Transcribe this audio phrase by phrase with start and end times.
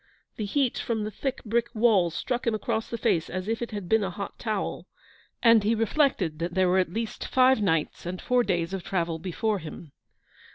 [0.37, 3.69] The heat from the thick brick walls struck him across the face as if it
[3.69, 4.87] had been a hot towel,
[5.43, 9.19] and he reflected that there were at least five nights and four days of travel
[9.19, 9.91] before him.